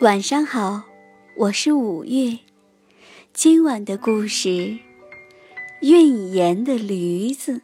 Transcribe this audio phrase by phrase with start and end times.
[0.00, 0.82] 晚上好，
[1.36, 2.38] 我是五月。
[3.32, 4.76] 今晚的故事：
[5.82, 7.60] 运盐的驴子。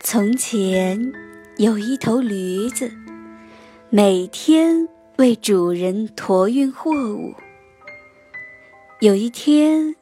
[0.00, 1.12] 从前
[1.56, 2.92] 有一头驴子，
[3.88, 4.86] 每天
[5.16, 7.34] 为主人驮运货物。
[9.00, 9.96] 有一天，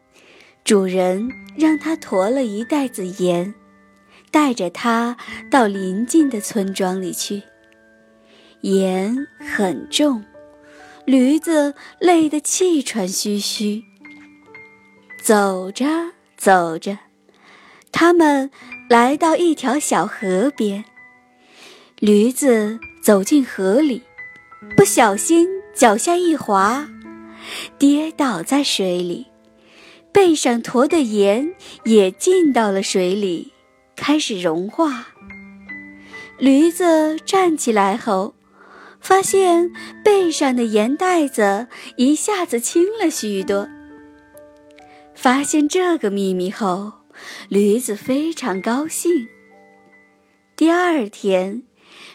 [0.65, 3.55] 主人让他驮了一袋子盐，
[4.33, 5.17] 带着它
[5.49, 7.45] 到邻近的村庄里去。
[8.63, 10.25] 盐很重。
[11.09, 13.83] 驴子累得气喘吁吁。
[15.23, 15.87] 走着
[16.37, 16.99] 走着，
[17.91, 18.51] 他们
[18.91, 20.85] 来到一条小河边。
[21.99, 24.03] 驴子走进河里，
[24.77, 26.87] 不小心脚下一滑，
[27.79, 29.29] 跌倒在水里，
[30.13, 31.55] 背上驮的盐
[31.85, 33.55] 也进到了水里，
[33.97, 35.07] 开始融化。
[36.37, 38.35] 驴子站起来后。
[39.01, 39.71] 发现
[40.05, 41.67] 背上的盐袋子
[41.97, 43.69] 一下子轻了许多。
[45.15, 46.93] 发现这个秘密后，
[47.49, 49.29] 驴子非常高兴。
[50.55, 51.63] 第二天，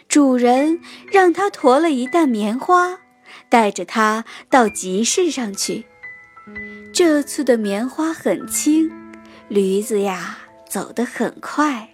[0.08, 0.80] 主人
[1.12, 3.00] 让他驮了一担棉花，
[3.50, 5.86] 带着它到集市上去。
[6.94, 8.92] 这次的棉花很轻，
[9.48, 10.38] 驴子呀
[10.70, 11.90] 走得很快。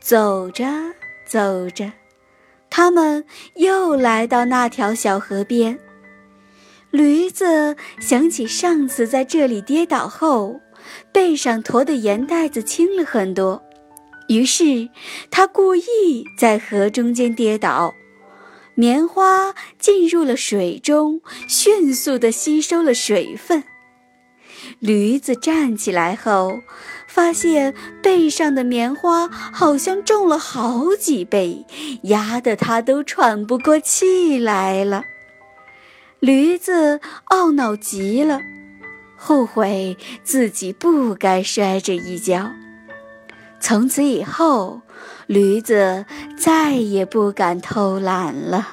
[0.00, 0.66] 走着
[1.26, 1.90] 走着。
[2.78, 3.24] 他们
[3.56, 5.80] 又来到那条小河边。
[6.92, 10.60] 驴子想起上次在这里跌倒后，
[11.10, 13.60] 背上驮的盐袋子轻了很多，
[14.28, 14.90] 于是
[15.28, 17.92] 他故意在河中间跌倒，
[18.76, 23.64] 棉花进入了水中，迅速地吸收了水分。
[24.78, 26.60] 驴子站起来后，
[27.06, 31.64] 发现背上的棉花好像重了好几倍，
[32.02, 35.04] 压得他都喘不过气来了。
[36.20, 38.40] 驴子懊恼极了，
[39.16, 42.50] 后悔自己不该摔这一跤。
[43.60, 44.80] 从此以后，
[45.26, 46.06] 驴子
[46.36, 48.68] 再也不敢偷懒了。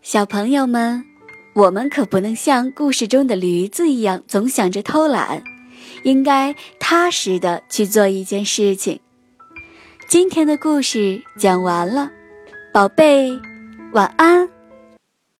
[0.00, 1.11] 小朋友们。
[1.54, 5.42] 我们可不能像故事中的驴子一样，总想着偷懒，
[6.02, 9.00] 应该踏实的去做一件事情。
[10.08, 12.10] 今天的故事讲完了，
[12.72, 13.38] 宝贝，
[13.92, 14.48] 晚安。